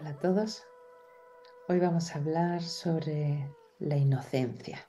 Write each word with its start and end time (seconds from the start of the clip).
Hola 0.00 0.10
a 0.12 0.18
todos. 0.18 0.64
Hoy 1.68 1.78
vamos 1.78 2.10
a 2.10 2.20
hablar 2.20 2.62
sobre 2.62 3.54
la 3.78 3.98
inocencia. 3.98 4.88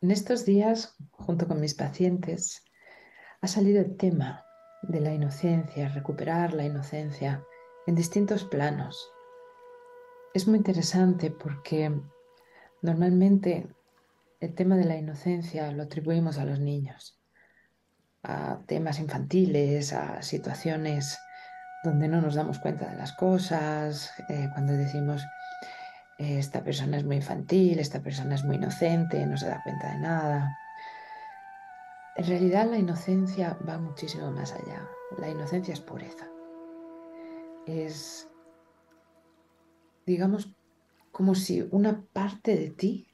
En 0.00 0.10
estos 0.10 0.44
días, 0.44 0.96
junto 1.12 1.46
con 1.46 1.60
mis 1.60 1.74
pacientes, 1.74 2.64
ha 3.40 3.46
salido 3.46 3.80
el 3.80 3.96
tema 3.96 4.44
de 4.82 4.98
la 4.98 5.14
inocencia, 5.14 5.88
recuperar 5.88 6.52
la 6.52 6.64
inocencia 6.64 7.44
en 7.86 7.94
distintos 7.94 8.42
planos. 8.42 9.08
Es 10.34 10.48
muy 10.48 10.56
interesante 10.56 11.30
porque 11.30 11.92
normalmente 12.82 13.68
el 14.40 14.52
tema 14.56 14.76
de 14.76 14.86
la 14.86 14.96
inocencia 14.96 15.70
lo 15.70 15.84
atribuimos 15.84 16.38
a 16.38 16.44
los 16.44 16.58
niños, 16.58 17.22
a 18.24 18.64
temas 18.66 18.98
infantiles, 18.98 19.92
a 19.92 20.22
situaciones 20.22 21.16
donde 21.84 22.08
no 22.08 22.20
nos 22.20 22.34
damos 22.34 22.58
cuenta 22.58 22.88
de 22.88 22.96
las 22.96 23.12
cosas, 23.12 24.12
eh, 24.28 24.48
cuando 24.52 24.72
decimos 24.72 25.22
eh, 26.18 26.38
esta 26.38 26.64
persona 26.64 26.96
es 26.96 27.04
muy 27.04 27.16
infantil, 27.16 27.78
esta 27.78 28.00
persona 28.00 28.34
es 28.34 28.44
muy 28.44 28.56
inocente, 28.56 29.24
no 29.26 29.36
se 29.36 29.48
da 29.48 29.62
cuenta 29.62 29.92
de 29.92 29.98
nada. 29.98 30.58
En 32.16 32.26
realidad 32.26 32.70
la 32.70 32.78
inocencia 32.78 33.58
va 33.68 33.78
muchísimo 33.78 34.30
más 34.30 34.52
allá. 34.52 34.88
La 35.18 35.28
inocencia 35.28 35.74
es 35.74 35.80
pureza. 35.80 36.26
Es, 37.66 38.28
digamos, 40.06 40.54
como 41.12 41.34
si 41.34 41.68
una 41.70 42.02
parte 42.12 42.56
de 42.56 42.70
ti, 42.70 43.08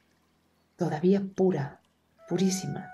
todavía 0.76 1.22
pura, 1.34 1.80
purísima, 2.28 2.91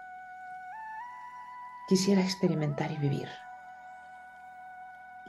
quisiera 1.88 2.22
experimentar 2.22 2.90
y 2.92 2.96
vivir. 2.96 3.28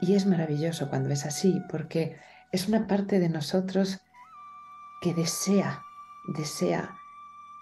Y 0.00 0.14
es 0.14 0.26
maravilloso 0.26 0.88
cuando 0.88 1.10
es 1.10 1.26
así, 1.26 1.62
porque 1.70 2.16
es 2.52 2.68
una 2.68 2.86
parte 2.86 3.18
de 3.18 3.28
nosotros 3.28 4.00
que 5.00 5.14
desea, 5.14 5.82
desea 6.34 6.96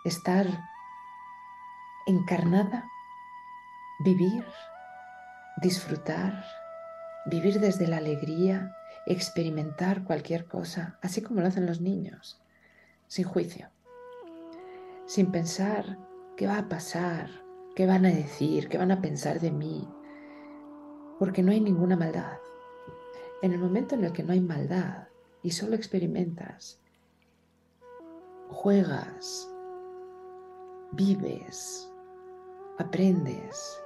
estar 0.04 0.46
encarnada, 2.06 2.88
vivir, 4.04 4.44
disfrutar, 5.62 6.44
vivir 7.26 7.60
desde 7.60 7.86
la 7.88 7.96
alegría, 7.96 8.76
experimentar 9.06 10.04
cualquier 10.04 10.46
cosa, 10.46 10.98
así 11.02 11.22
como 11.22 11.40
lo 11.40 11.48
hacen 11.48 11.66
los 11.66 11.80
niños, 11.80 12.40
sin 13.08 13.24
juicio, 13.24 13.70
sin 15.06 15.32
pensar 15.32 15.98
qué 16.36 16.46
va 16.46 16.58
a 16.58 16.68
pasar, 16.68 17.30
qué 17.74 17.86
van 17.86 18.06
a 18.06 18.10
decir, 18.10 18.68
qué 18.68 18.78
van 18.78 18.92
a 18.92 19.00
pensar 19.00 19.40
de 19.40 19.50
mí, 19.50 19.88
porque 21.18 21.42
no 21.42 21.52
hay 21.52 21.60
ninguna 21.60 21.96
maldad. 21.96 22.38
En 23.42 23.52
el 23.52 23.58
momento 23.58 23.94
en 23.94 24.04
el 24.04 24.12
que 24.12 24.22
no 24.22 24.32
hay 24.32 24.40
maldad 24.40 25.08
y 25.42 25.50
solo 25.50 25.76
experimentas, 25.76 26.80
juegas, 28.48 29.48
vives, 30.92 31.90
aprendes, 32.78 33.80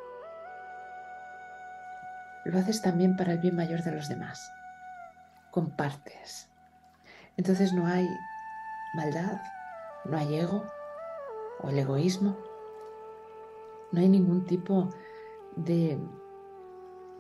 lo 2.45 2.59
haces 2.59 2.81
también 2.83 3.17
para 3.17 3.33
el 3.33 3.39
bien 3.39 3.57
mayor 3.57 3.83
de 3.83 3.93
los 3.93 4.09
demás. 4.09 4.51
Compartes. 5.51 6.49
Entonces 7.37 7.73
no 7.73 7.87
hay 7.87 8.09
maldad, 8.95 9.41
no 10.05 10.17
hay 10.17 10.37
ego 10.37 10.65
o 11.61 11.69
el 11.69 11.79
egoísmo, 11.79 12.37
no 13.93 14.01
hay 14.01 14.09
ningún 14.09 14.45
tipo 14.47 14.89
de 15.57 15.99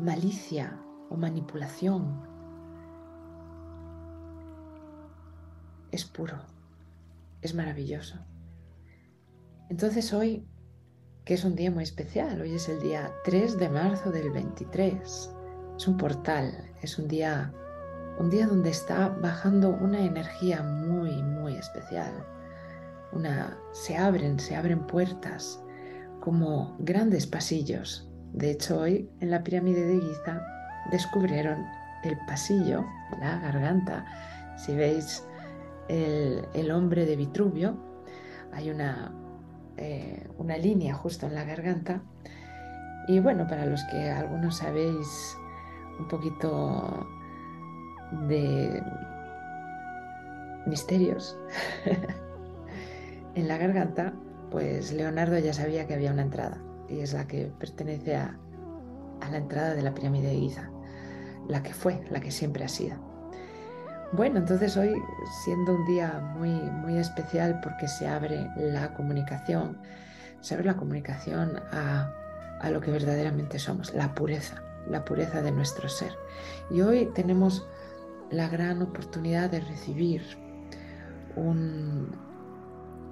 malicia 0.00 0.80
o 1.10 1.16
manipulación. 1.16 2.22
Es 5.92 6.04
puro, 6.06 6.38
es 7.42 7.54
maravilloso. 7.54 8.16
Entonces 9.68 10.12
hoy, 10.14 10.48
que 11.24 11.34
es 11.34 11.44
un 11.44 11.54
día 11.54 11.70
muy 11.70 11.82
especial, 11.82 12.40
hoy 12.40 12.54
es 12.54 12.68
el 12.68 12.80
día 12.80 13.12
3 13.24 13.58
de 13.58 13.68
marzo 13.68 14.10
del 14.10 14.30
23, 14.30 15.02
es 15.76 15.88
un 15.88 15.96
portal, 15.98 16.72
es 16.80 16.98
un 16.98 17.06
día, 17.06 17.52
un 18.18 18.30
día 18.30 18.46
donde 18.46 18.70
está 18.70 19.10
bajando 19.10 19.68
una 19.68 20.02
energía 20.02 20.62
muy, 20.62 21.22
muy 21.22 21.56
especial. 21.56 22.26
Una, 23.12 23.58
se 23.72 23.98
abren, 23.98 24.38
se 24.38 24.56
abren 24.56 24.86
puertas 24.86 25.62
como 26.20 26.76
grandes 26.78 27.26
pasillos 27.26 28.09
de 28.32 28.52
hecho, 28.52 28.80
hoy 28.80 29.10
en 29.20 29.30
la 29.30 29.42
pirámide 29.42 29.84
de 29.84 30.00
Giza 30.00 30.40
descubrieron 30.90 31.66
el 32.04 32.16
pasillo, 32.26 32.86
la 33.20 33.38
garganta. 33.40 34.06
Si 34.56 34.74
veis 34.74 35.24
el, 35.88 36.70
hombre 36.70 37.06
de 37.06 37.16
Vitruvio, 37.16 37.76
hay 38.52 38.70
una, 38.70 39.12
eh, 39.76 40.28
una 40.38 40.56
línea 40.56 40.94
justo 40.94 41.26
en 41.26 41.34
la 41.34 41.44
garganta. 41.44 42.02
Y 43.08 43.18
bueno, 43.18 43.48
para 43.48 43.66
los 43.66 43.82
que 43.84 44.10
algunos 44.10 44.58
sabéis 44.58 45.36
un 45.98 46.06
poquito 46.06 47.06
de 48.28 48.80
misterios 50.66 51.36
en 53.34 53.48
la 53.48 53.58
garganta, 53.58 54.12
pues 54.52 54.92
Leonardo 54.92 55.38
ya 55.38 55.52
sabía 55.52 55.86
que 55.88 55.94
había 55.94 56.12
una 56.12 56.22
entrada 56.22 56.58
y 56.90 57.00
es 57.00 57.12
la 57.12 57.26
que 57.26 57.52
pertenece 57.58 58.16
a, 58.16 58.36
la 59.30 59.36
entrada 59.36 59.74
de 59.74 59.82
la 59.82 59.94
pirámide 59.94 60.28
de 60.28 60.34
Giza, 60.34 60.70
la 61.48 61.62
que 61.62 61.72
fue, 61.72 62.02
la 62.10 62.20
que 62.20 62.30
siempre 62.30 62.64
ha 62.64 62.68
sido. 62.68 62.96
Bueno, 64.12 64.38
entonces 64.38 64.76
hoy 64.76 64.92
siendo 65.44 65.74
un 65.74 65.86
día 65.86 66.18
muy, 66.36 66.50
muy 66.50 66.98
especial 66.98 67.60
porque 67.62 67.86
se 67.86 68.08
abre 68.08 68.48
la 68.56 68.92
comunicación, 68.94 69.78
se 70.40 70.54
abre 70.54 70.66
la 70.66 70.76
comunicación 70.76 71.60
a, 71.70 72.12
a 72.60 72.70
lo 72.70 72.80
que 72.80 72.90
verdaderamente 72.90 73.58
somos, 73.58 73.94
la 73.94 74.14
pureza, 74.14 74.62
la 74.88 75.04
pureza 75.04 75.42
de 75.42 75.52
nuestro 75.52 75.88
ser. 75.88 76.12
Y 76.70 76.80
hoy 76.80 77.06
tenemos 77.14 77.68
la 78.30 78.48
gran 78.48 78.82
oportunidad 78.82 79.50
de 79.50 79.60
recibir 79.60 80.22
un, 81.36 82.10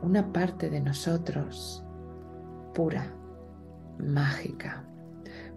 una 0.03 0.33
parte 0.33 0.71
de 0.71 0.81
nosotros 0.81 1.85
pura, 2.75 3.13
mágica, 3.99 4.85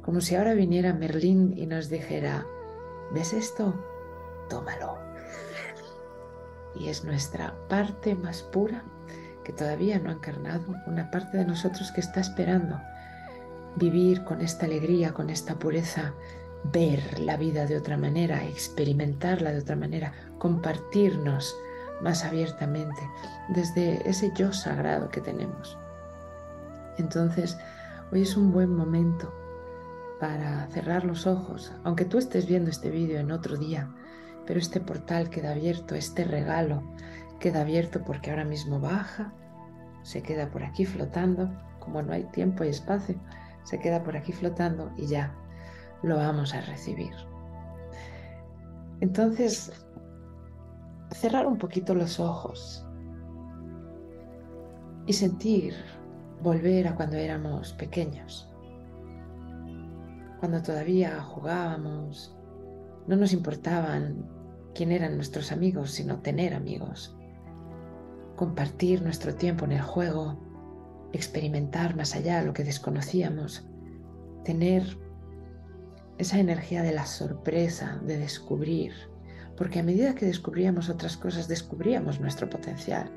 como 0.02 0.22
si 0.22 0.36
ahora 0.36 0.54
viniera 0.54 0.94
Merlín 0.94 1.54
y 1.58 1.66
nos 1.66 1.90
dijera, 1.90 2.46
¿ves 3.14 3.34
esto? 3.34 3.74
Tómalo. 4.50 4.98
Y 6.76 6.90
es 6.90 7.04
nuestra 7.04 7.54
parte 7.68 8.16
más 8.16 8.42
pura 8.42 8.84
que 9.44 9.54
todavía 9.54 10.00
no 10.00 10.10
ha 10.10 10.14
encarnado, 10.14 10.76
una 10.88 11.12
parte 11.12 11.38
de 11.38 11.46
nosotros 11.46 11.92
que 11.92 12.02
está 12.02 12.20
esperando 12.20 12.80
vivir 13.76 14.24
con 14.24 14.42
esta 14.42 14.66
alegría, 14.66 15.14
con 15.14 15.30
esta 15.30 15.56
pureza, 15.56 16.14
ver 16.64 17.20
la 17.20 17.38
vida 17.38 17.66
de 17.66 17.78
otra 17.78 17.98
manera, 17.98 18.44
experimentarla 18.46 19.52
de 19.52 19.60
otra 19.60 19.76
manera, 19.76 20.14
compartirnos 20.38 21.56
más 22.02 22.24
abiertamente 22.24 23.02
desde 23.50 24.08
ese 24.10 24.32
yo 24.36 24.54
sagrado 24.54 25.10
que 25.10 25.22
tenemos. 25.22 25.78
Entonces, 26.98 27.58
Hoy 28.14 28.24
es 28.24 28.36
un 28.36 28.52
buen 28.52 28.76
momento 28.76 29.34
para 30.20 30.68
cerrar 30.68 31.06
los 31.06 31.26
ojos, 31.26 31.74
aunque 31.86 32.04
tú 32.04 32.18
estés 32.18 32.46
viendo 32.46 32.70
este 32.70 32.90
vídeo 32.90 33.18
en 33.22 33.32
otro 33.32 33.56
día, 33.56 33.90
pero 34.46 34.60
este 34.60 34.82
portal 34.82 35.30
queda 35.30 35.52
abierto, 35.52 35.96
este 35.96 36.26
regalo 36.26 36.84
queda 37.40 37.62
abierto 37.62 38.04
porque 38.04 38.30
ahora 38.30 38.44
mismo 38.44 38.82
baja, 38.82 39.34
se 40.04 40.22
queda 40.22 40.52
por 40.52 40.62
aquí 40.62 40.86
flotando, 40.86 41.50
como 41.80 42.02
no 42.02 42.12
hay 42.12 42.26
tiempo 42.26 42.66
y 42.66 42.68
espacio, 42.68 43.16
se 43.64 43.80
queda 43.80 44.04
por 44.04 44.18
aquí 44.18 44.34
flotando 44.34 44.92
y 44.98 45.08
ya 45.08 45.34
lo 46.04 46.18
vamos 46.18 46.54
a 46.54 46.60
recibir. 46.60 47.14
Entonces, 49.00 49.72
cerrar 51.12 51.48
un 51.48 51.58
poquito 51.58 51.96
los 51.96 52.20
ojos 52.20 52.86
y 55.06 55.14
sentir 55.14 56.01
volver 56.42 56.88
a 56.88 56.96
cuando 56.96 57.18
éramos 57.18 57.74
pequeños, 57.74 58.50
cuando 60.40 60.62
todavía 60.62 61.22
jugábamos, 61.22 62.36
no 63.08 63.16
nos 63.16 63.34
importaban 63.34 64.26
quién 64.74 64.92
eran 64.92 65.16
nuestros 65.16 65.52
amigos, 65.52 65.92
sino 65.92 66.20
tener 66.20 66.54
amigos, 66.54 67.16
compartir 68.36 69.04
nuestro 69.04 69.36
tiempo 69.36 69.66
en 69.66 69.74
el 69.74 69.82
juego, 69.82 70.40
experimentar 71.14 71.96
más 71.96 72.16
allá 72.16 72.42
lo 72.42 72.54
que 72.54 72.64
desconocíamos, 72.64 73.68
tener 74.44 74.98
esa 76.18 76.40
energía 76.40 76.82
de 76.82 76.94
la 76.94 77.06
sorpresa, 77.06 78.00
de 78.04 78.18
descubrir, 78.18 78.94
porque 79.62 79.78
a 79.78 79.84
medida 79.84 80.16
que 80.16 80.26
descubríamos 80.26 80.90
otras 80.90 81.18
cosas, 81.18 81.48
descubríamos 81.48 82.20
nuestro 82.20 82.50
potencial, 82.50 83.12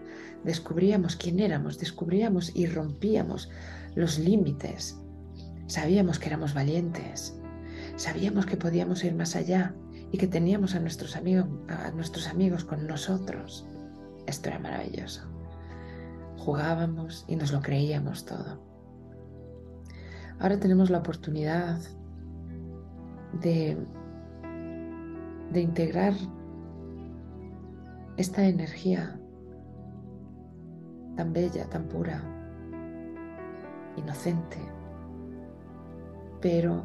descubríamos 0.44 1.16
quién 1.16 1.40
éramos, 1.40 1.78
descubríamos 1.78 2.54
y 2.54 2.66
rompíamos 2.66 3.48
los 3.94 4.18
límites. 4.18 5.00
Sabíamos 5.68 6.18
que 6.18 6.26
éramos 6.26 6.52
valientes, 6.52 7.34
sabíamos 7.96 8.44
que 8.44 8.58
podíamos 8.58 9.02
ir 9.04 9.14
más 9.14 9.36
allá 9.36 9.74
y 10.12 10.18
que 10.18 10.26
teníamos 10.26 10.74
a 10.74 10.80
nuestros 10.80 11.16
amigos, 11.16 11.46
a 11.68 11.90
nuestros 11.92 12.28
amigos 12.28 12.62
con 12.62 12.86
nosotros. 12.86 13.66
Esto 14.26 14.50
era 14.50 14.58
maravilloso. 14.58 15.22
Jugábamos 16.36 17.24
y 17.26 17.36
nos 17.36 17.52
lo 17.52 17.62
creíamos 17.62 18.26
todo. 18.26 18.62
Ahora 20.38 20.60
tenemos 20.60 20.90
la 20.90 20.98
oportunidad 20.98 21.80
de, 23.40 23.78
de 25.54 25.60
integrar 25.60 26.12
esta 28.16 28.44
energía 28.44 29.18
tan 31.16 31.32
bella, 31.32 31.68
tan 31.70 31.84
pura, 31.84 32.20
inocente, 33.96 34.58
pero 36.40 36.84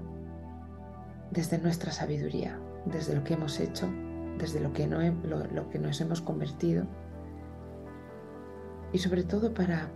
desde 1.31 1.57
nuestra 1.57 1.91
sabiduría, 1.91 2.59
desde 2.85 3.15
lo 3.15 3.23
que 3.23 3.33
hemos 3.33 3.59
hecho, 3.59 3.89
desde 4.37 4.59
lo 4.59 4.71
que, 4.71 4.85
no, 4.85 4.99
lo, 5.01 5.69
que 5.69 5.79
nos 5.79 5.99
hemos 5.99 6.21
convertido 6.21 6.85
y 8.93 8.99
sobre 8.99 9.23
todo 9.23 9.51
para, 9.51 9.89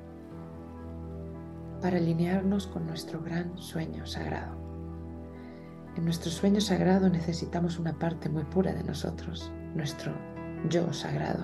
para 1.80 1.98
alinearnos 1.98 2.66
con 2.66 2.88
nuestro 2.88 3.22
gran 3.22 3.56
sueño 3.60 4.08
sagrado. 4.08 4.63
En 5.96 6.06
nuestro 6.06 6.32
sueño 6.32 6.60
sagrado 6.60 7.08
necesitamos 7.08 7.78
una 7.78 7.94
parte 7.94 8.28
muy 8.28 8.44
pura 8.46 8.74
de 8.74 8.84
nosotros, 8.84 9.52
nuestro 9.76 10.12
yo 10.68 10.92
sagrado. 10.92 11.44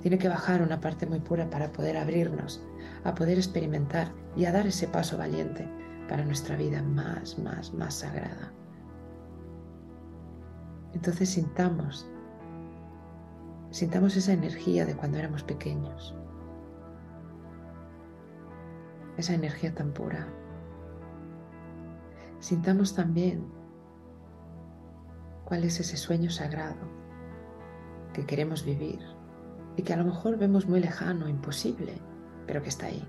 Tiene 0.00 0.18
que 0.18 0.28
bajar 0.28 0.62
una 0.62 0.80
parte 0.80 1.06
muy 1.06 1.20
pura 1.20 1.48
para 1.48 1.72
poder 1.72 1.96
abrirnos, 1.96 2.64
a 3.04 3.14
poder 3.14 3.38
experimentar 3.38 4.12
y 4.36 4.46
a 4.46 4.52
dar 4.52 4.66
ese 4.66 4.88
paso 4.88 5.16
valiente 5.16 5.68
para 6.08 6.24
nuestra 6.24 6.56
vida 6.56 6.82
más, 6.82 7.38
más, 7.38 7.72
más 7.72 7.94
sagrada. 7.94 8.52
Entonces 10.92 11.28
sintamos, 11.28 12.08
sintamos 13.70 14.16
esa 14.16 14.32
energía 14.32 14.86
de 14.86 14.96
cuando 14.96 15.18
éramos 15.18 15.44
pequeños, 15.44 16.16
esa 19.16 19.34
energía 19.34 19.72
tan 19.72 19.92
pura. 19.92 20.26
Sintamos 22.40 22.94
también 22.94 23.63
cuál 25.44 25.64
es 25.64 25.80
ese 25.80 25.96
sueño 25.96 26.30
sagrado 26.30 26.88
que 28.12 28.24
queremos 28.24 28.64
vivir 28.64 29.00
y 29.76 29.82
que 29.82 29.92
a 29.92 29.96
lo 29.96 30.04
mejor 30.04 30.38
vemos 30.38 30.66
muy 30.66 30.80
lejano, 30.80 31.28
imposible, 31.28 32.00
pero 32.46 32.62
que 32.62 32.68
está 32.68 32.86
ahí. 32.86 33.06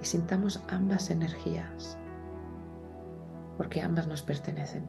Y 0.00 0.04
sintamos 0.04 0.62
ambas 0.68 1.10
energías, 1.10 1.98
porque 3.56 3.82
ambas 3.82 4.06
nos 4.08 4.22
pertenecen. 4.22 4.88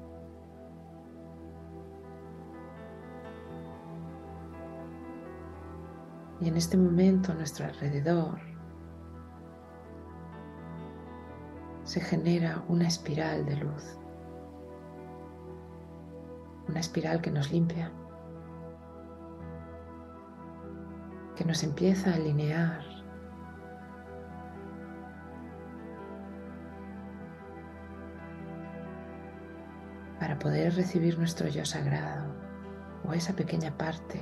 Y 6.39 6.47
en 6.47 6.57
este 6.57 6.77
momento 6.77 7.31
a 7.31 7.35
nuestro 7.35 7.65
alrededor 7.65 8.39
se 11.83 12.01
genera 12.01 12.63
una 12.67 12.87
espiral 12.87 13.45
de 13.45 13.57
luz, 13.57 13.97
una 16.67 16.79
espiral 16.79 17.21
que 17.21 17.31
nos 17.31 17.51
limpia, 17.51 17.91
que 21.35 21.45
nos 21.45 21.63
empieza 21.63 22.11
a 22.11 22.15
alinear. 22.15 22.83
Para 30.19 30.39
poder 30.39 30.73
recibir 30.75 31.17
nuestro 31.17 31.49
yo 31.49 31.65
sagrado 31.65 32.33
o 33.05 33.13
esa 33.13 33.33
pequeña 33.33 33.77
parte 33.77 34.21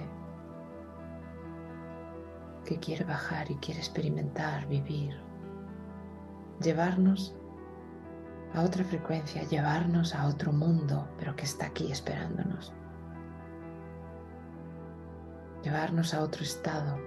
que 2.66 2.80
quiere 2.80 3.04
bajar 3.06 3.52
y 3.52 3.56
quiere 3.58 3.80
experimentar, 3.80 4.68
vivir, 4.68 5.16
llevarnos 6.62 7.36
a 8.54 8.62
otra 8.62 8.84
frecuencia, 8.84 9.44
llevarnos 9.44 10.14
a 10.14 10.28
otro 10.28 10.52
mundo, 10.52 11.08
pero 11.18 11.36
que 11.36 11.46
está 11.46 11.68
aquí 11.68 11.92
esperándonos, 11.92 12.74
llevarnos 15.64 16.14
a 16.14 16.22
otro 16.22 16.44
estado. 16.44 16.98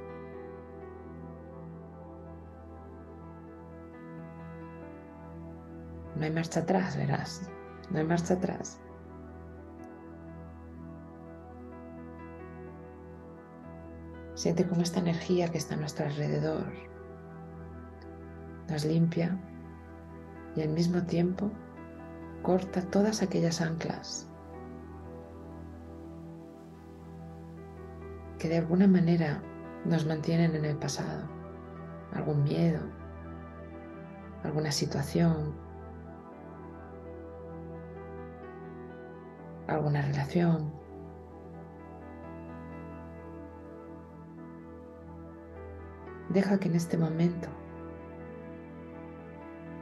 No 6.17 6.25
hay 6.25 6.31
marcha 6.31 6.61
atrás, 6.61 6.97
verás, 6.97 7.51
no 7.91 7.99
hay 7.99 8.05
marcha 8.05 8.35
atrás. 8.35 8.81
Siente 14.35 14.67
cómo 14.67 14.83
esta 14.83 15.01
energía 15.01 15.51
que 15.51 15.59
está 15.59 15.75
a 15.75 15.79
nuestro 15.79 16.07
alrededor 16.07 16.73
nos 18.69 18.85
limpia 18.85 19.39
y 20.57 20.63
al 20.63 20.69
mismo 20.69 21.03
tiempo 21.03 21.51
corta 22.43 22.83
todas 22.83 23.23
aquellas 23.23 23.61
anclas 23.61 24.29
que 28.39 28.49
de 28.49 28.59
alguna 28.59 28.87
manera 28.87 29.43
nos 29.85 30.07
mantienen 30.07 30.55
en 30.55 30.65
el 30.67 30.77
pasado, 30.77 31.27
algún 32.13 32.45
miedo, 32.45 32.81
alguna 34.43 34.71
situación, 34.71 35.55
alguna 39.67 40.03
relación. 40.03 40.73
Deja 46.29 46.59
que 46.59 46.69
en 46.69 46.75
este 46.75 46.99
momento 46.99 47.49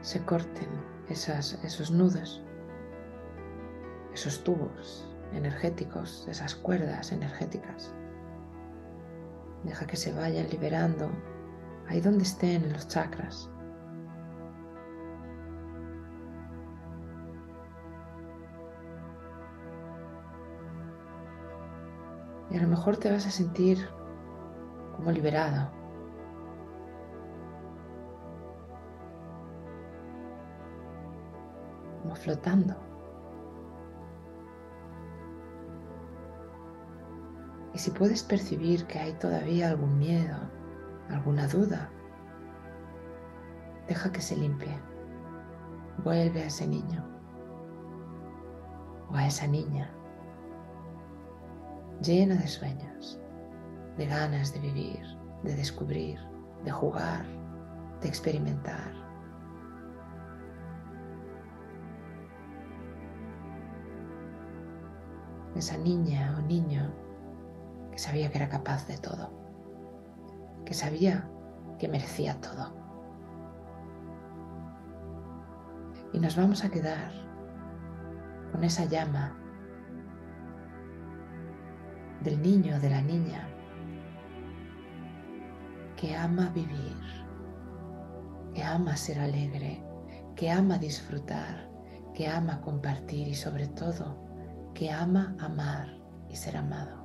se 0.03 0.23
corten 0.25 0.67
esos 1.09 1.89
nudos, 1.89 2.43
esos 4.13 4.43
tubos 4.43 5.09
energéticos, 5.31 6.27
esas 6.27 6.55
cuerdas 6.55 7.11
energéticas. 7.13 7.93
Deja 9.63 9.87
que 9.87 9.95
se 9.95 10.11
vayan 10.13 10.49
liberando 10.49 11.09
ahí 11.87 12.01
donde 12.01 12.23
estén 12.23 12.71
los 12.73 12.87
chakras. 12.89 13.49
Y 22.51 22.57
a 22.57 22.61
lo 22.61 22.67
mejor 22.67 22.97
te 22.97 23.09
vas 23.09 23.25
a 23.25 23.31
sentir 23.31 23.79
como 24.97 25.11
liberado, 25.11 25.71
flotando. 32.15 32.75
Y 37.73 37.79
si 37.79 37.91
puedes 37.91 38.23
percibir 38.23 38.85
que 38.85 38.99
hay 38.99 39.13
todavía 39.13 39.69
algún 39.69 39.97
miedo, 39.97 40.37
alguna 41.09 41.47
duda, 41.47 41.89
deja 43.87 44.11
que 44.11 44.21
se 44.21 44.35
limpie. 44.35 44.77
Vuelve 46.03 46.43
a 46.43 46.45
ese 46.47 46.67
niño 46.67 47.03
o 49.09 49.15
a 49.15 49.27
esa 49.27 49.47
niña 49.47 49.89
llena 52.01 52.35
de 52.35 52.47
sueños, 52.47 53.19
de 53.97 54.05
ganas 54.05 54.53
de 54.53 54.59
vivir, 54.59 55.05
de 55.43 55.55
descubrir, 55.55 56.19
de 56.65 56.71
jugar, 56.71 57.25
de 58.01 58.07
experimentar. 58.07 58.91
Esa 65.55 65.77
niña 65.77 66.35
o 66.37 66.41
niño 66.41 66.93
que 67.91 67.99
sabía 67.99 68.29
que 68.31 68.37
era 68.37 68.49
capaz 68.49 68.87
de 68.87 68.97
todo, 68.97 69.29
que 70.65 70.73
sabía 70.73 71.29
que 71.77 71.87
merecía 71.87 72.39
todo. 72.41 72.73
Y 76.11 76.19
nos 76.19 76.35
vamos 76.35 76.63
a 76.63 76.69
quedar 76.69 77.11
con 78.51 78.63
esa 78.63 78.85
llama 78.85 79.35
del 82.21 82.41
niño 82.41 82.77
o 82.77 82.79
de 82.79 82.89
la 82.89 83.01
niña 83.01 83.47
que 85.97 86.15
ama 86.15 86.49
vivir, 86.49 86.97
que 88.53 88.63
ama 88.63 88.95
ser 88.95 89.19
alegre, 89.19 89.83
que 90.35 90.51
ama 90.51 90.77
disfrutar, 90.77 91.69
que 92.13 92.27
ama 92.27 92.61
compartir 92.61 93.27
y 93.27 93.35
sobre 93.35 93.67
todo 93.67 94.22
que 94.73 94.91
ama 94.91 95.35
amar 95.39 95.87
y 96.29 96.35
ser 96.35 96.57
amado. 96.57 97.03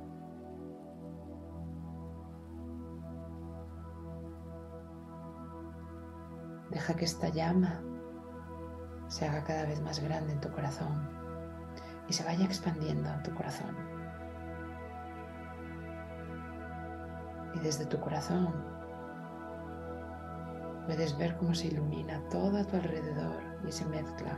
Deja 6.71 6.95
que 6.95 7.05
esta 7.05 7.29
llama 7.29 7.81
se 9.07 9.27
haga 9.27 9.43
cada 9.43 9.65
vez 9.65 9.81
más 9.81 9.99
grande 9.99 10.33
en 10.33 10.39
tu 10.39 10.51
corazón 10.51 11.09
y 12.07 12.13
se 12.13 12.23
vaya 12.23 12.45
expandiendo 12.45 13.09
tu 13.23 13.33
corazón. 13.33 13.75
Y 17.55 17.59
desde 17.59 17.85
tu 17.85 17.99
corazón 17.99 18.53
puedes 20.85 21.17
ver 21.17 21.37
cómo 21.37 21.53
se 21.53 21.67
ilumina 21.67 22.21
todo 22.29 22.57
a 22.57 22.63
tu 22.63 22.75
alrededor 22.75 23.43
y 23.67 23.71
se 23.71 23.85
mezcla 23.85 24.37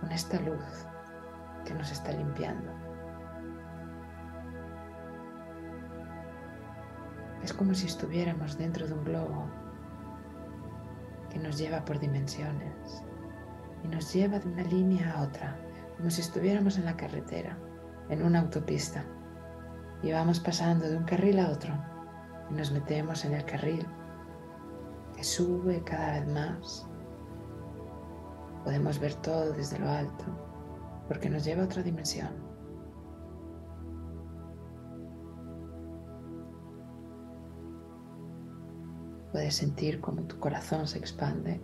con 0.00 0.12
esta 0.12 0.38
luz 0.40 0.86
que 1.68 1.74
nos 1.74 1.92
está 1.92 2.12
limpiando. 2.12 2.72
Es 7.42 7.52
como 7.52 7.74
si 7.74 7.86
estuviéramos 7.86 8.56
dentro 8.56 8.86
de 8.86 8.94
un 8.94 9.04
globo 9.04 9.44
que 11.30 11.38
nos 11.38 11.58
lleva 11.58 11.84
por 11.84 12.00
dimensiones 12.00 13.04
y 13.84 13.88
nos 13.88 14.12
lleva 14.14 14.38
de 14.38 14.48
una 14.48 14.62
línea 14.62 15.12
a 15.12 15.22
otra, 15.22 15.56
como 15.96 16.08
si 16.10 16.22
estuviéramos 16.22 16.78
en 16.78 16.86
la 16.86 16.96
carretera, 16.96 17.58
en 18.08 18.22
una 18.22 18.40
autopista, 18.40 19.04
y 20.02 20.10
vamos 20.12 20.40
pasando 20.40 20.88
de 20.88 20.96
un 20.96 21.04
carril 21.04 21.38
a 21.38 21.50
otro 21.50 21.74
y 22.50 22.54
nos 22.54 22.72
metemos 22.72 23.26
en 23.26 23.34
el 23.34 23.44
carril 23.44 23.86
que 25.14 25.22
sube 25.22 25.82
cada 25.84 26.20
vez 26.20 26.28
más. 26.28 26.88
Podemos 28.64 28.98
ver 28.98 29.14
todo 29.16 29.52
desde 29.52 29.78
lo 29.78 29.90
alto 29.90 30.48
porque 31.08 31.30
nos 31.30 31.44
lleva 31.44 31.62
a 31.62 31.64
otra 31.64 31.82
dimensión. 31.82 32.28
Puedes 39.32 39.56
sentir 39.56 40.00
cómo 40.00 40.22
tu 40.22 40.38
corazón 40.38 40.86
se 40.86 40.98
expande. 40.98 41.60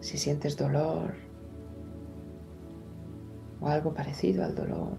Si 0.00 0.18
sientes 0.18 0.56
dolor 0.56 1.14
o 3.60 3.68
algo 3.68 3.92
parecido 3.94 4.44
al 4.44 4.54
dolor, 4.54 4.98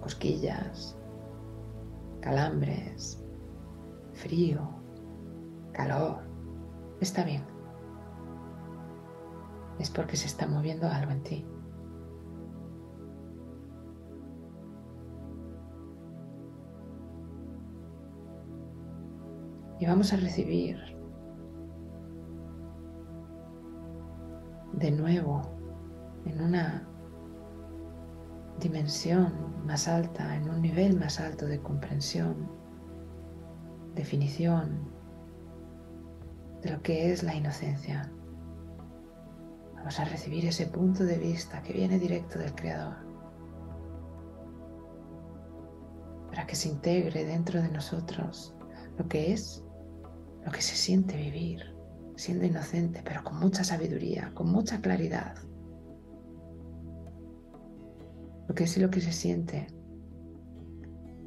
cosquillas, 0.00 0.96
calambres, 2.20 3.22
frío, 4.14 4.68
calor, 5.72 6.22
está 7.00 7.24
bien. 7.24 7.55
Es 9.78 9.90
porque 9.90 10.16
se 10.16 10.26
está 10.26 10.46
moviendo 10.46 10.88
algo 10.88 11.12
en 11.12 11.22
ti. 11.22 11.46
Y 19.78 19.86
vamos 19.86 20.12
a 20.12 20.16
recibir 20.16 20.78
de 24.72 24.90
nuevo 24.90 25.42
en 26.24 26.40
una 26.40 26.86
dimensión 28.60 29.32
más 29.66 29.86
alta, 29.86 30.34
en 30.34 30.48
un 30.48 30.62
nivel 30.62 30.98
más 30.98 31.20
alto 31.20 31.46
de 31.46 31.60
comprensión, 31.60 32.48
definición 33.94 34.90
de 36.62 36.70
lo 36.70 36.82
que 36.82 37.12
es 37.12 37.22
la 37.22 37.34
inocencia. 37.34 38.10
Vamos 39.76 40.00
a 40.00 40.04
recibir 40.04 40.46
ese 40.46 40.66
punto 40.66 41.04
de 41.04 41.18
vista 41.18 41.62
que 41.62 41.72
viene 41.72 41.98
directo 41.98 42.38
del 42.38 42.54
Creador 42.54 43.06
para 46.28 46.46
que 46.46 46.56
se 46.56 46.68
integre 46.68 47.24
dentro 47.24 47.62
de 47.62 47.70
nosotros 47.70 48.54
lo 48.98 49.08
que 49.08 49.32
es 49.32 49.64
lo 50.44 50.52
que 50.52 50.62
se 50.62 50.76
siente 50.76 51.16
vivir, 51.16 51.74
siendo 52.14 52.44
inocente, 52.44 53.02
pero 53.04 53.24
con 53.24 53.40
mucha 53.40 53.64
sabiduría, 53.64 54.30
con 54.32 54.52
mucha 54.52 54.80
claridad. 54.80 55.34
Lo 58.46 58.54
que 58.54 58.64
es 58.64 58.78
lo 58.78 58.88
que 58.88 59.00
se 59.00 59.12
siente 59.12 59.66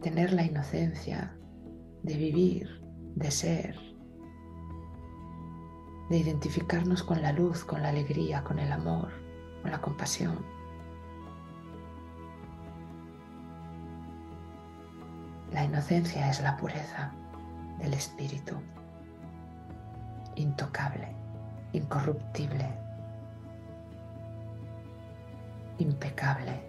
tener 0.01 0.31
la 0.31 0.43
inocencia 0.43 1.37
de 2.03 2.15
vivir, 2.15 2.81
de 3.15 3.29
ser, 3.29 3.75
de 6.09 6.17
identificarnos 6.17 7.03
con 7.03 7.21
la 7.21 7.31
luz, 7.31 7.63
con 7.63 7.83
la 7.83 7.89
alegría, 7.89 8.43
con 8.43 8.59
el 8.59 8.71
amor, 8.71 9.09
con 9.61 9.71
la 9.71 9.79
compasión. 9.79 10.43
La 15.51 15.63
inocencia 15.63 16.29
es 16.29 16.41
la 16.41 16.57
pureza 16.57 17.11
del 17.79 17.93
espíritu 17.93 18.55
intocable, 20.35 21.07
incorruptible, 21.73 22.67
impecable. 25.77 26.61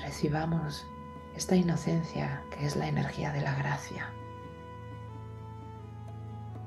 Recibamos 0.00 0.86
esta 1.38 1.54
inocencia 1.54 2.42
que 2.50 2.66
es 2.66 2.74
la 2.74 2.88
energía 2.88 3.30
de 3.30 3.40
la 3.40 3.54
gracia, 3.54 4.10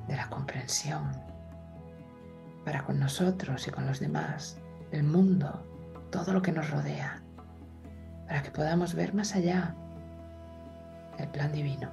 de 0.08 0.16
la 0.16 0.30
comprensión 0.30 1.12
para 2.64 2.82
con 2.86 2.98
nosotros 2.98 3.68
y 3.68 3.72
con 3.72 3.86
los 3.86 4.00
demás, 4.00 4.62
el 4.94 5.04
mundo, 5.04 5.62
todo 6.10 6.32
lo 6.32 6.42
que 6.42 6.54
nos 6.54 6.70
rodea 6.70 7.22
para 8.26 8.44
que 8.44 8.52
podamos 8.52 8.96
ver 8.96 9.14
más 9.14 9.36
allá 9.36 9.76
el 11.18 11.28
plan 11.28 11.52
divino, 11.52 11.90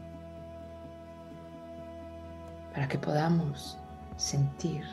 para 2.72 2.86
que 2.86 2.96
podamos 2.96 3.76
sentir, 4.16 4.84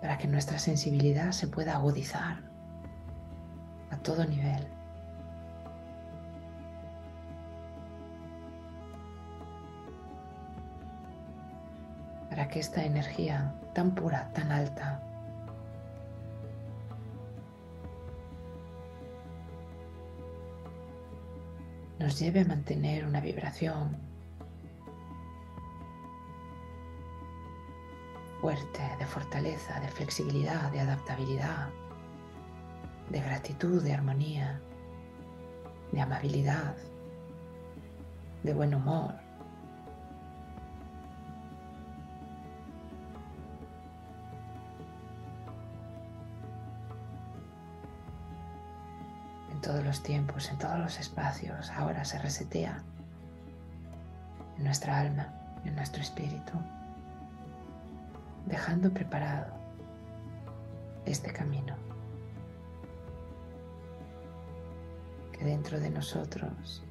para 0.00 0.16
que 0.16 0.26
nuestra 0.26 0.58
sensibilidad 0.58 1.32
se 1.32 1.46
pueda 1.46 1.74
agudizar 1.74 2.53
todo 4.04 4.24
nivel. 4.24 4.64
para 12.28 12.48
que 12.48 12.58
esta 12.58 12.84
energía 12.84 13.54
tan 13.74 13.94
pura, 13.94 14.28
tan 14.32 14.50
alta, 14.50 15.00
nos 22.00 22.18
lleve 22.18 22.40
a 22.40 22.44
mantener 22.44 23.06
una 23.06 23.20
vibración 23.20 23.96
fuerte 28.40 28.82
de 28.98 29.06
fortaleza, 29.06 29.78
de 29.78 29.86
flexibilidad, 29.86 30.72
de 30.72 30.80
adaptabilidad, 30.80 31.70
de 33.10 33.20
gratitud, 33.20 33.82
de 33.82 33.92
armonía, 33.92 34.60
de 35.92 36.00
amabilidad, 36.00 36.74
de 38.42 38.54
buen 38.54 38.74
humor. 38.74 39.24
todos 49.64 49.82
los 49.82 50.02
tiempos, 50.02 50.50
en 50.50 50.58
todos 50.58 50.78
los 50.78 51.00
espacios, 51.00 51.70
ahora 51.70 52.04
se 52.04 52.18
resetea 52.18 52.82
en 54.58 54.64
nuestra 54.64 55.00
alma, 55.00 55.32
en 55.64 55.74
nuestro 55.74 56.02
espíritu, 56.02 56.52
dejando 58.44 58.92
preparado 58.92 59.54
este 61.06 61.32
camino 61.32 61.76
dentro 65.44 65.78
de 65.78 65.90
nosotros, 65.90 66.82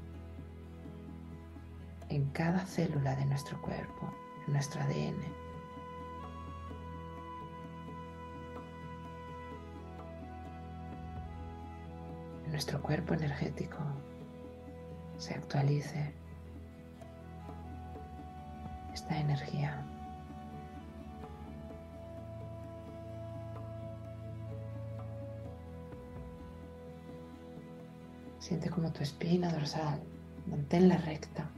en 2.09 2.29
cada 2.29 2.65
célula 2.65 3.15
de 3.15 3.25
nuestro 3.25 3.59
cuerpo, 3.61 4.13
en 4.45 4.53
nuestro 4.53 4.81
ADN, 4.81 5.17
nuestro 12.51 12.79
cuerpo 12.81 13.15
energético 13.15 13.79
se 15.17 15.33
actualice 15.33 16.13
esta 18.93 19.17
energía. 19.19 19.83
Siente 28.43 28.69
como 28.69 28.91
tu 28.91 29.01
espina 29.01 29.49
dorsal, 29.53 30.01
manténla 30.47 30.97
recta. 30.97 31.49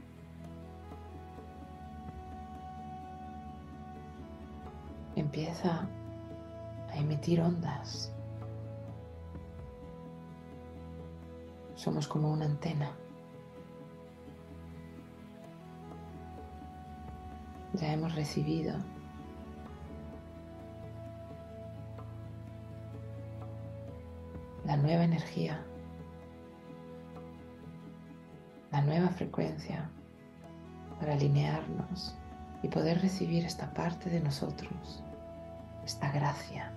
Empieza 5.16 5.88
a 6.88 6.96
emitir 6.96 7.40
ondas 7.40 8.12
Somos 11.74 12.06
como 12.06 12.30
una 12.30 12.44
antena. 12.44 12.92
ya 17.74 17.92
hemos 17.92 18.14
recibido 18.14 18.74
la 24.64 24.78
nueva 24.78 25.04
energía, 25.04 25.62
nueva 28.82 29.08
frecuencia 29.08 29.88
para 30.98 31.14
alinearnos 31.14 32.14
y 32.62 32.68
poder 32.68 33.00
recibir 33.00 33.44
esta 33.44 33.72
parte 33.72 34.10
de 34.10 34.20
nosotros, 34.20 35.02
esta 35.84 36.10
gracia, 36.10 36.72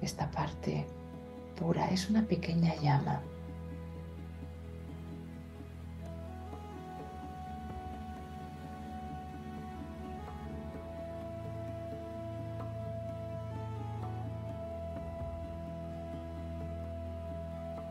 esta 0.00 0.30
parte 0.30 0.86
pura, 1.58 1.88
es 1.90 2.08
una 2.08 2.22
pequeña 2.22 2.74
llama. 2.76 3.20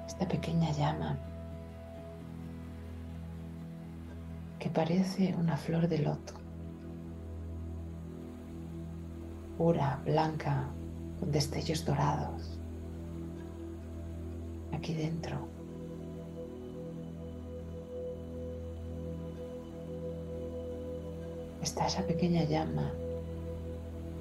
Esta 0.07 0.27
pequeña 0.27 0.71
llama 0.71 1.15
parece 4.77 5.33
una 5.33 5.57
flor 5.57 5.87
de 5.87 5.97
loto, 5.97 6.33
pura, 9.57 9.99
blanca, 10.05 10.67
con 11.19 11.31
destellos 11.31 11.83
dorados. 11.83 12.59
Aquí 14.71 14.93
dentro. 14.93 15.47
Está 21.63 21.87
esa 21.87 22.03
pequeña 22.03 22.43
llama 22.43 22.91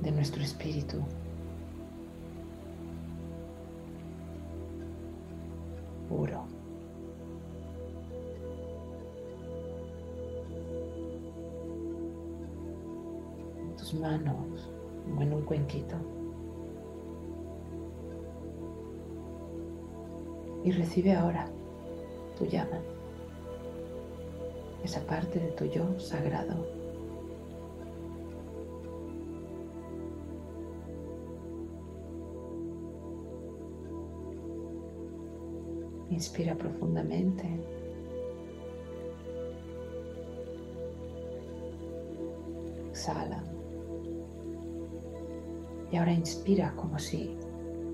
de 0.01 0.11
nuestro 0.11 0.43
espíritu 0.43 1.05
Manos 13.95 14.71
como 15.05 15.23
en 15.23 15.33
un 15.33 15.43
cuenquito. 15.43 15.97
Y 20.65 20.73
recibe 20.73 21.15
ahora 21.15 21.49
tu 22.37 22.45
llama, 22.45 22.81
esa 24.83 25.01
parte 25.07 25.39
de 25.39 25.53
tu 25.53 25.65
yo 25.67 25.99
sagrado 26.01 26.77
Inspira 36.17 36.55
profundamente. 36.55 37.45
Exhala. 42.91 43.56
Y 45.91 45.97
ahora 45.97 46.13
inspira 46.13 46.75
como 46.75 46.99
si 46.99 47.37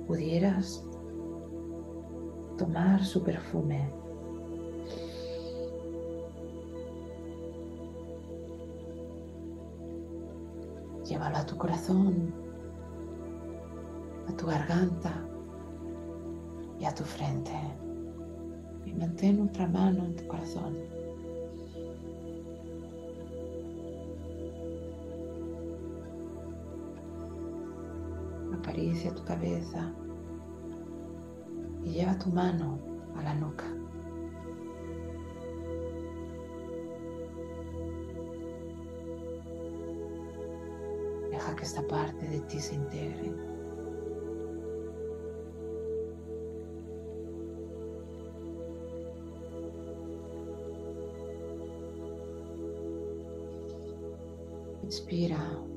pudieras 0.06 0.84
tomar 2.56 3.04
su 3.04 3.22
perfume. 3.22 3.90
Llévalo 11.04 11.36
a 11.36 11.46
tu 11.46 11.56
corazón, 11.58 12.32
a 14.28 14.36
tu 14.36 14.46
garganta 14.46 15.26
y 16.78 16.84
a 16.84 16.94
tu 16.94 17.04
frente 17.04 17.52
y 18.86 18.92
mantén 18.94 19.40
otra 19.40 19.66
mano 19.68 20.04
en 20.04 20.16
tu 20.16 20.26
corazón. 20.26 21.01
Acaricia 28.62 29.12
tu 29.12 29.24
cabeza 29.24 29.92
y 31.82 31.94
lleva 31.94 32.16
tu 32.16 32.30
mano 32.30 32.78
a 33.16 33.22
la 33.24 33.34
nuca. 33.34 33.64
Deja 41.28 41.56
que 41.56 41.64
esta 41.64 41.84
parte 41.88 42.28
de 42.28 42.38
ti 42.42 42.60
se 42.60 42.76
integre. 42.76 43.34
Inspira. 54.84 55.71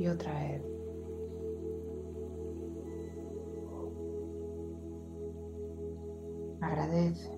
Y 0.00 0.08
otra 0.08 0.32
vez. 0.32 0.62
Agradece 6.60 7.30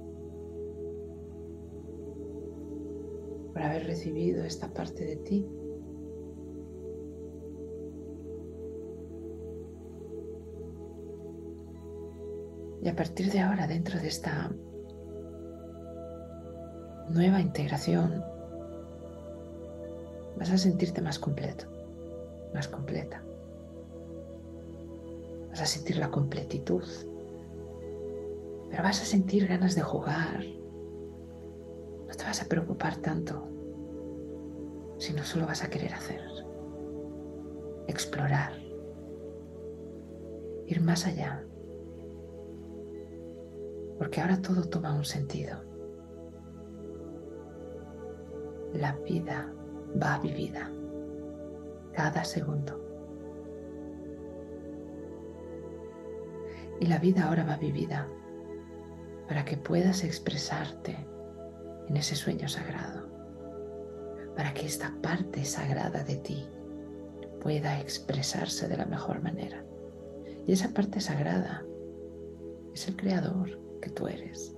por 3.53 3.63
haber 3.63 3.87
recibido 3.87 4.45
esta 4.45 4.73
parte 4.73 5.05
de 5.05 5.17
ti 5.17 5.47
Y 12.83 12.89
a 12.89 12.97
partir 12.97 13.31
de 13.31 13.39
ahora, 13.39 13.69
dentro 13.69 14.01
de 14.01 14.09
esta 14.09 14.51
nueva 17.11 17.41
integración, 17.41 18.25
vas 20.37 20.51
a 20.51 20.59
sentirte 20.59 21.01
más 21.01 21.21
completo, 21.21 21.72
más 22.55 22.69
completa. 22.69 23.23
Vas 25.51 25.61
a 25.61 25.67
sentir 25.67 25.99
la 25.99 26.11
completitud, 26.11 26.85
pero 28.71 28.83
vas 28.83 29.03
a 29.03 29.05
sentir 29.05 29.47
ganas 29.47 29.75
de 29.75 29.83
jugar. 29.83 30.45
No 32.07 32.15
te 32.15 32.25
vas 32.25 32.43
a 32.43 32.49
preocupar 32.49 32.97
tanto, 32.97 33.49
sino 34.99 35.25
solo 35.25 35.47
vas 35.47 35.63
a 35.63 35.71
querer 35.71 35.93
hacer, 35.95 36.23
explorar, 37.87 38.53
ir 40.67 40.81
más 40.81 41.07
allá 41.07 41.45
porque 44.03 44.21
ahora 44.21 44.43
todo 44.43 44.65
toma 44.65 44.93
un 44.93 45.05
sentido. 45.05 45.59
La 48.75 48.97
vida 49.09 49.49
va 50.03 50.19
vivida 50.19 50.69
cada 51.93 52.25
segundo. 52.25 52.81
Y 56.81 56.87
la 56.87 56.99
vida 56.99 57.29
ahora 57.29 57.45
va 57.45 57.57
vivida 57.57 58.09
para 59.29 59.45
que 59.45 59.57
puedas 59.57 60.05
expresarte 60.05 61.07
en 61.89 61.97
ese 61.97 62.17
sueño 62.17 62.49
sagrado, 62.49 63.09
para 64.37 64.53
que 64.53 64.67
esta 64.67 64.95
parte 65.03 65.45
sagrada 65.45 66.03
de 66.03 66.17
ti 66.17 66.49
pueda 67.41 67.81
expresarse 67.81 68.69
de 68.69 68.77
la 68.77 68.87
mejor 68.87 69.23
manera. 69.23 69.65
Y 70.47 70.53
esa 70.53 70.71
parte 70.71 71.01
sagrada 71.01 71.65
es 72.75 72.89
el 72.89 72.97
Creador, 72.97 73.61
que 73.81 73.91
tú 73.91 74.07
eres. 74.07 74.57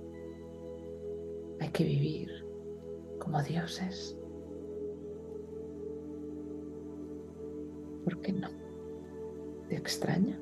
Hay 1.59 1.69
que 1.69 1.83
vivir 1.83 2.29
como 3.19 3.41
dioses. 3.41 4.17
¿Por 8.05 8.21
qué 8.21 8.31
no? 8.31 8.47
¿Te 9.67 9.75
extraña? 9.75 10.39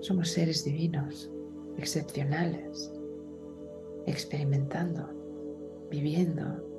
Somos 0.00 0.30
seres 0.30 0.64
divinos, 0.64 1.30
excepcionales, 1.76 2.90
experimentando, 4.06 5.10
viviendo 5.90 6.72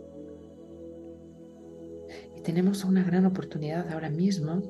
tenemos 2.43 2.83
una 2.83 3.03
gran 3.03 3.25
oportunidad 3.25 3.89
ahora 3.89 4.09
mismo 4.09 4.62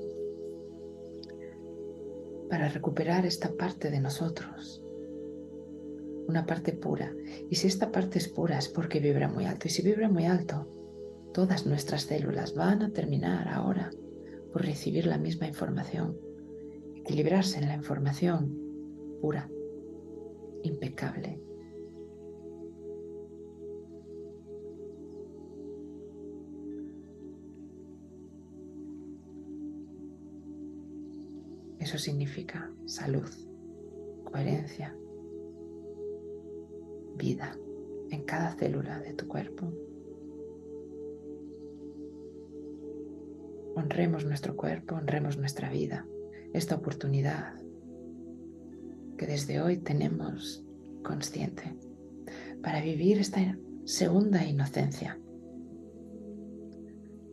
para 2.49 2.69
recuperar 2.69 3.25
esta 3.25 3.51
parte 3.51 3.89
de 3.89 3.99
nosotros, 3.99 4.82
una 6.27 6.45
parte 6.45 6.73
pura. 6.73 7.13
Y 7.49 7.55
si 7.55 7.67
esta 7.67 7.91
parte 7.91 8.19
es 8.19 8.27
pura 8.27 8.57
es 8.57 8.69
porque 8.69 8.99
vibra 8.99 9.27
muy 9.27 9.45
alto. 9.45 9.67
Y 9.67 9.71
si 9.71 9.81
vibra 9.81 10.09
muy 10.09 10.25
alto, 10.25 10.67
todas 11.33 11.65
nuestras 11.65 12.03
células 12.03 12.53
van 12.55 12.83
a 12.83 12.91
terminar 12.91 13.47
ahora 13.47 13.91
por 14.51 14.63
recibir 14.63 15.07
la 15.07 15.17
misma 15.17 15.47
información. 15.47 16.17
Equilibrarse 16.95 17.59
en 17.59 17.67
la 17.67 17.75
información 17.75 18.57
pura, 19.19 19.49
impecable. 20.63 21.39
Eso 31.79 31.97
significa 31.97 32.71
salud, 32.85 33.29
coherencia, 34.23 34.95
vida 37.15 37.57
en 38.09 38.23
cada 38.23 38.53
célula 38.53 38.99
de 38.99 39.13
tu 39.13 39.27
cuerpo. 39.27 39.71
Honremos 43.75 44.25
nuestro 44.25 44.55
cuerpo, 44.55 44.95
honremos 44.95 45.37
nuestra 45.37 45.69
vida, 45.69 46.05
esta 46.53 46.75
oportunidad 46.75 47.55
que 49.17 49.25
desde 49.25 49.61
hoy 49.61 49.77
tenemos 49.77 50.63
consciente 51.03 51.75
para 52.61 52.81
vivir 52.81 53.17
esta 53.17 53.57
segunda 53.83 54.45
inocencia, 54.45 55.19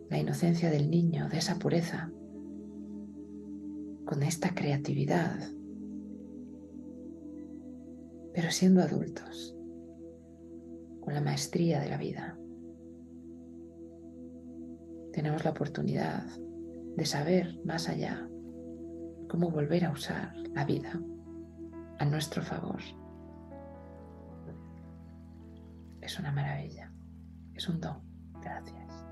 la 0.09 0.19
inocencia 0.19 0.71
del 0.71 0.91
niño, 0.91 1.29
de 1.29 1.39
esa 1.39 1.59
pureza, 1.59 2.11
con 4.07 4.23
esta 4.23 4.55
creatividad, 4.55 5.39
pero 8.33 8.51
siendo 8.51 8.83
adultos 8.83 9.57
con 11.11 11.17
la 11.17 11.29
maestría 11.29 11.81
de 11.81 11.89
la 11.89 11.97
vida. 11.97 12.39
Tenemos 15.13 15.45
la 15.45 15.51
oportunidad 15.51 16.25
de 16.97 17.05
saber 17.05 17.59
más 17.65 17.89
allá 17.89 18.29
cómo 19.29 19.51
volver 19.51 19.87
a 19.87 19.91
usar 19.91 20.33
la 20.55 20.65
vida 20.65 21.01
a 21.99 22.05
nuestro 22.05 22.45
favor. 22.45 22.81
Es 26.01 26.17
una 26.21 26.31
maravilla, 26.31 26.93
es 27.55 27.69
un 27.69 27.81
don. 27.81 28.01
Gracias. 28.41 29.05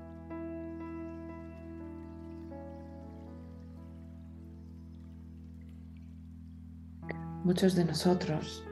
Muchos 7.43 7.75
de 7.75 7.83
nosotros 7.83 8.63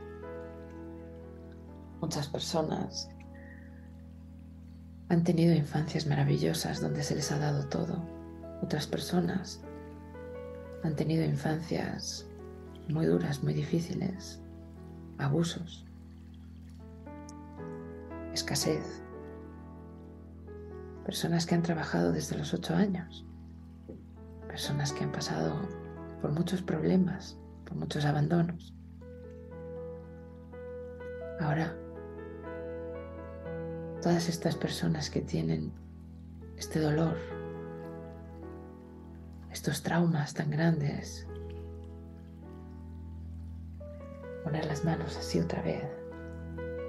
Muchas 2.01 2.27
personas 2.27 3.09
han 5.09 5.23
tenido 5.23 5.53
infancias 5.53 6.05
maravillosas 6.05 6.81
donde 6.81 7.03
se 7.03 7.15
les 7.15 7.31
ha 7.31 7.39
dado 7.39 7.67
todo. 7.67 8.03
Otras 8.61 8.87
personas 8.87 9.61
han 10.83 10.95
tenido 10.95 11.23
infancias 11.23 12.27
muy 12.89 13.05
duras, 13.05 13.43
muy 13.43 13.53
difíciles, 13.53 14.41
abusos, 15.17 15.85
escasez. 18.33 19.01
Personas 21.05 21.45
que 21.45 21.55
han 21.55 21.63
trabajado 21.63 22.11
desde 22.11 22.37
los 22.37 22.53
ocho 22.53 22.75
años. 22.75 23.25
Personas 24.47 24.91
que 24.91 25.03
han 25.05 25.11
pasado 25.11 25.55
por 26.21 26.33
muchos 26.33 26.61
problemas, 26.61 27.37
por 27.65 27.77
muchos 27.77 28.03
abandonos. 28.03 28.73
Ahora 31.39 31.75
todas 34.01 34.29
estas 34.29 34.55
personas 34.55 35.09
que 35.09 35.21
tienen 35.21 35.71
este 36.57 36.79
dolor, 36.79 37.17
estos 39.51 39.81
traumas 39.83 40.33
tan 40.33 40.49
grandes, 40.51 41.27
poner 44.43 44.65
las 44.65 44.85
manos 44.85 45.17
así 45.17 45.39
otra 45.39 45.61
vez 45.61 45.83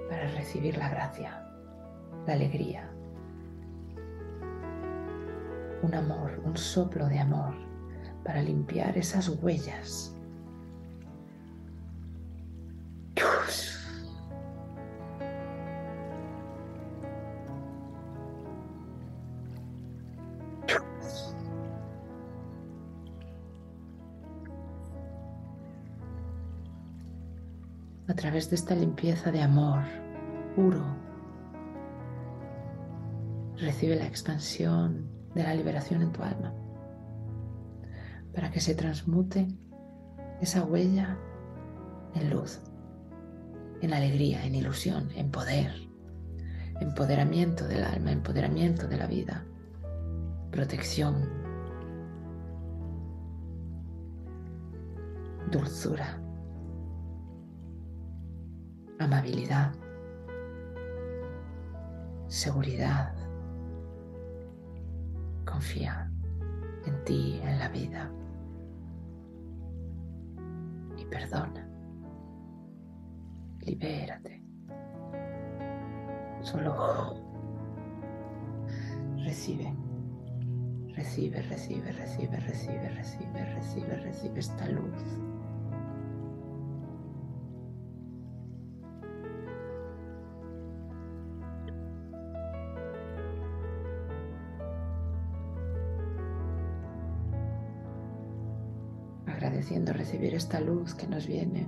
para 0.09 0.29
recibir 0.29 0.77
la 0.77 0.89
gracia, 0.89 1.45
la 2.27 2.35
alegría, 2.35 2.89
un 5.83 5.95
amor, 5.95 6.41
un 6.45 6.57
soplo 6.57 7.07
de 7.07 7.19
amor 7.19 7.55
para 8.25 8.43
limpiar 8.43 8.97
esas 8.99 9.29
huellas 9.29 10.15
través 28.19 28.51
de 28.51 28.57
esta 28.57 28.75
limpieza 28.75 29.31
de 29.31 29.41
amor 29.41 29.85
puro, 30.57 30.85
recibe 33.57 33.95
la 33.95 34.07
expansión 34.07 35.09
de 35.37 35.45
la 35.45 35.55
liberación 35.55 36.03
en 36.03 36.11
tu 36.11 36.25
alma 36.25 36.53
para 38.35 38.51
que 38.51 38.59
se 38.59 38.75
transmute 38.75 39.47
esa 40.41 40.65
huella 40.65 41.17
en 42.17 42.31
luz, 42.31 42.61
en 43.83 43.95
alegría, 43.95 44.45
en 44.45 44.57
ilusión, 44.57 45.11
en 45.15 45.31
poder, 45.31 45.73
empoderamiento 46.81 47.69
del 47.69 47.85
alma, 47.85 48.11
empoderamiento 48.11 48.89
de 48.89 48.97
la 48.97 49.07
vida, 49.07 49.45
protección, 50.51 51.31
dulzura 55.53 56.28
amabilidad, 58.99 59.73
seguridad. 62.27 63.15
Confía 65.45 66.11
en 66.87 67.05
ti, 67.05 67.41
en 67.43 67.59
la 67.59 67.69
vida. 67.69 68.11
Y 70.97 71.05
perdona. 71.07 71.67
Libérate. 73.61 74.43
Solo 76.43 77.15
recibe. 79.25 79.75
Recibe, 80.95 81.43
recibe, 81.43 81.93
recibe, 81.93 82.41
recibe, 82.41 82.89
recibe, 82.89 83.55
recibe, 83.55 83.97
recibe 83.97 84.41
esta 84.41 84.67
luz 84.69 85.19
agradeciendo 99.69 99.93
recibir 99.93 100.35
esta 100.35 100.61
luz 100.61 100.95
que 100.95 101.07
nos 101.07 101.27
viene 101.27 101.67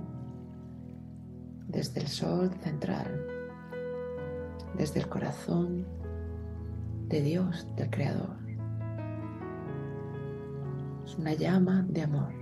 desde 1.67 2.01
el 2.01 2.07
sol 2.07 2.49
central, 2.63 3.27
desde 4.75 5.01
el 5.01 5.07
corazón 5.07 5.85
de 7.09 7.21
Dios, 7.21 7.67
del 7.75 7.91
Creador. 7.91 8.37
Es 11.05 11.15
una 11.15 11.33
llama 11.33 11.85
de 11.87 12.01
amor 12.01 12.33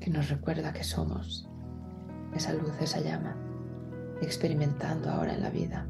que 0.00 0.08
nos 0.08 0.30
recuerda 0.30 0.72
que 0.72 0.84
somos 0.84 1.46
esa 2.34 2.54
luz, 2.54 2.72
esa 2.80 3.00
llama, 3.00 3.36
experimentando 4.22 5.10
ahora 5.10 5.34
en 5.34 5.42
la 5.42 5.50
vida 5.50 5.86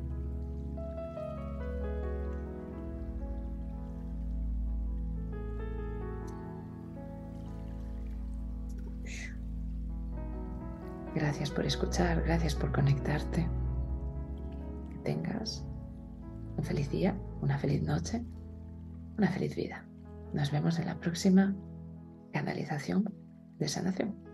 Gracias 11.18 11.50
por 11.50 11.66
escuchar, 11.66 12.22
gracias 12.22 12.54
por 12.54 12.70
conectarte. 12.70 13.44
Que 14.88 14.98
tengas 14.98 15.66
un 16.56 16.62
feliz 16.62 16.88
día, 16.90 17.18
una 17.42 17.58
feliz 17.58 17.82
noche, 17.82 18.24
una 19.16 19.26
feliz 19.26 19.56
vida. 19.56 19.84
Nos 20.32 20.52
vemos 20.52 20.78
en 20.78 20.86
la 20.86 21.00
próxima 21.00 21.56
canalización 22.32 23.12
de 23.58 23.66
sanación. 23.66 24.27